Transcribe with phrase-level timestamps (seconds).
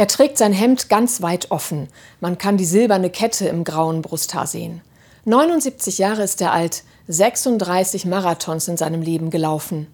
[0.00, 1.86] Er trägt sein Hemd ganz weit offen.
[2.20, 4.80] Man kann die silberne Kette im grauen Brusthaar sehen.
[5.26, 9.88] 79 Jahre ist er alt, 36 Marathons in seinem Leben gelaufen.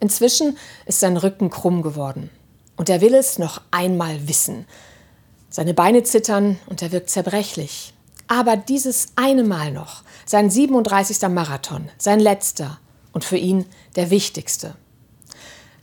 [0.00, 2.30] Inzwischen ist sein Rücken krumm geworden.
[2.78, 4.64] Und er will es noch einmal wissen.
[5.50, 7.92] Seine Beine zittern und er wirkt zerbrechlich.
[8.28, 11.20] Aber dieses eine Mal noch, sein 37.
[11.28, 12.80] Marathon, sein letzter
[13.12, 14.74] und für ihn der wichtigste.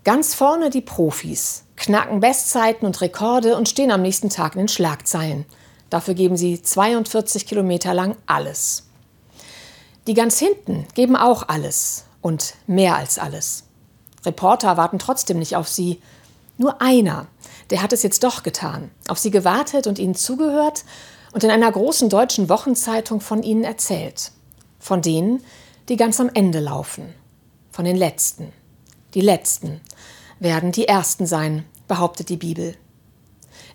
[0.08, 4.68] Ganz vorne die Profis, knacken Bestzeiten und Rekorde und stehen am nächsten Tag in den
[4.70, 5.44] Schlagzeilen.
[5.90, 8.88] Dafür geben sie 42 Kilometer lang alles.
[10.08, 13.66] Die ganz hinten geben auch alles und mehr als alles.
[14.26, 16.02] Reporter warten trotzdem nicht auf sie.
[16.58, 17.28] Nur einer,
[17.70, 20.86] der hat es jetzt doch getan, auf sie gewartet und ihnen zugehört
[21.34, 24.32] und in einer großen deutschen Wochenzeitung von ihnen erzählt.
[24.80, 25.44] Von denen,
[25.90, 27.14] die ganz am Ende laufen.
[27.74, 28.54] Von den Letzten.
[29.14, 29.82] Die Letzten
[30.40, 32.76] werden die Ersten sein, behauptet die Bibel.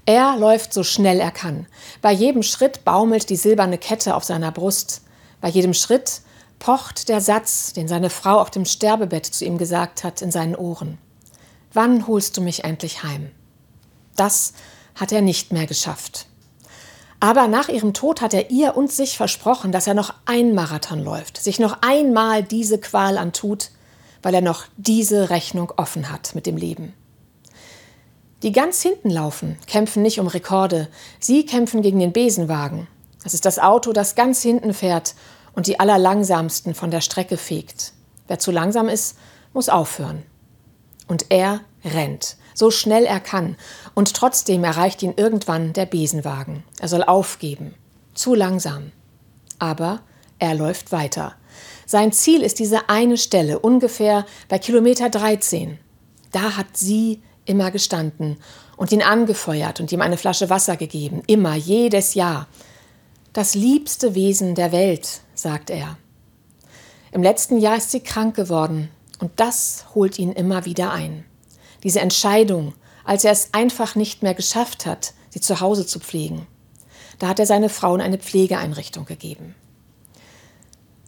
[0.04, 1.66] Er läuft so schnell er kann.
[2.00, 5.02] Bei jedem Schritt baumelt die silberne Kette auf seiner Brust.
[5.40, 6.22] Bei jedem Schritt
[6.58, 10.54] pocht der Satz, den seine Frau auf dem Sterbebett zu ihm gesagt hat, in seinen
[10.54, 10.98] Ohren.
[11.72, 13.30] Wann holst du mich endlich heim?
[14.16, 14.52] Das
[14.94, 16.26] hat er nicht mehr geschafft.
[17.18, 21.02] Aber nach ihrem Tod hat er ihr und sich versprochen, dass er noch ein Marathon
[21.02, 23.70] läuft, sich noch einmal diese Qual antut,
[24.22, 26.94] weil er noch diese Rechnung offen hat mit dem Leben.
[28.42, 30.88] Die ganz hinten laufen, kämpfen nicht um Rekorde,
[31.20, 32.88] sie kämpfen gegen den Besenwagen.
[33.22, 35.14] Das ist das Auto, das ganz hinten fährt
[35.54, 37.92] und die Allerlangsamsten von der Strecke fegt.
[38.26, 39.16] Wer zu langsam ist,
[39.52, 40.24] muss aufhören.
[41.06, 43.56] Und er rennt, so schnell er kann,
[43.94, 46.64] und trotzdem erreicht ihn irgendwann der Besenwagen.
[46.80, 47.74] Er soll aufgeben.
[48.14, 48.92] Zu langsam.
[49.58, 50.00] Aber
[50.38, 51.34] er läuft weiter.
[51.92, 55.78] Sein Ziel ist diese eine Stelle, ungefähr bei Kilometer 13.
[56.30, 58.38] Da hat sie immer gestanden
[58.78, 62.48] und ihn angefeuert und ihm eine Flasche Wasser gegeben, immer, jedes Jahr.
[63.34, 65.98] Das liebste Wesen der Welt, sagt er.
[67.10, 68.88] Im letzten Jahr ist sie krank geworden
[69.18, 71.26] und das holt ihn immer wieder ein.
[71.82, 72.72] Diese Entscheidung,
[73.04, 76.46] als er es einfach nicht mehr geschafft hat, sie zu Hause zu pflegen.
[77.18, 79.54] Da hat er seine Frau in eine Pflegeeinrichtung gegeben.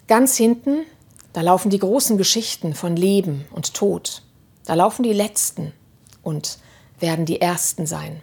[0.07, 0.85] Ganz hinten,
[1.33, 4.23] da laufen die großen Geschichten von Leben und Tod.
[4.67, 5.73] Da laufen die Letzten
[6.23, 6.59] und
[7.01, 8.21] werden die Ersten sein.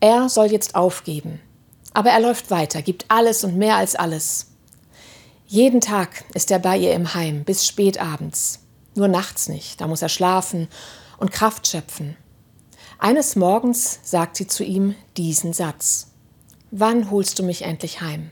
[0.00, 1.40] Er soll jetzt aufgeben,
[1.92, 4.52] aber er läuft weiter, gibt alles und mehr als alles.
[5.46, 8.60] Jeden Tag ist er bei ihr im Heim bis spät abends.
[8.94, 10.68] Nur nachts nicht, da muss er schlafen
[11.18, 12.16] und Kraft schöpfen.
[12.98, 16.08] Eines Morgens sagt sie zu ihm diesen Satz.
[16.70, 18.30] Wann holst du mich endlich heim?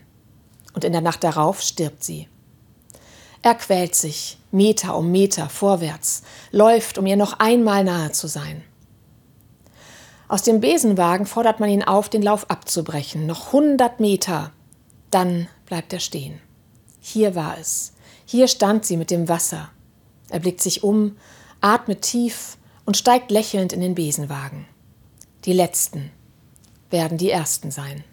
[0.75, 2.27] Und in der Nacht darauf stirbt sie.
[3.41, 8.63] Er quält sich, Meter um Meter vorwärts, läuft, um ihr noch einmal nahe zu sein.
[10.27, 13.27] Aus dem Besenwagen fordert man ihn auf, den Lauf abzubrechen.
[13.27, 14.51] Noch hundert Meter.
[15.11, 16.41] Dann bleibt er stehen.
[16.99, 17.93] Hier war es.
[18.25, 19.69] Hier stand sie mit dem Wasser.
[20.29, 21.15] Er blickt sich um,
[21.61, 24.65] atmet tief und steigt lächelnd in den Besenwagen.
[25.45, 26.11] Die Letzten
[26.89, 28.03] werden die Ersten sein.